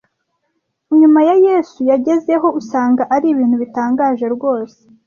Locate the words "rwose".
4.35-4.77